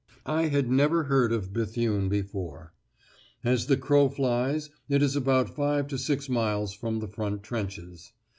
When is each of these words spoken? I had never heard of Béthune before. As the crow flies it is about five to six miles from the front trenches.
I 0.25 0.47
had 0.47 0.67
never 0.67 1.03
heard 1.03 1.31
of 1.31 1.53
Béthune 1.53 2.09
before. 2.09 2.73
As 3.43 3.67
the 3.67 3.77
crow 3.77 4.09
flies 4.09 4.71
it 4.89 5.03
is 5.03 5.15
about 5.15 5.55
five 5.55 5.85
to 5.89 5.99
six 5.99 6.27
miles 6.27 6.73
from 6.73 6.97
the 7.01 7.07
front 7.07 7.43
trenches. 7.43 8.11